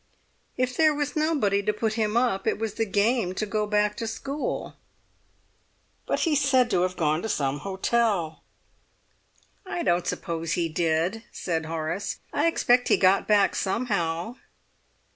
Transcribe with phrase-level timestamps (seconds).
[0.57, 3.95] "If there was nobody to put him up it was the game to go back
[3.97, 4.75] to school."
[6.07, 8.41] "But he's said to have gone to some hotel."
[9.63, 12.17] "I don't suppose he did," said Horace.
[12.33, 14.37] "I expect he got back somehow."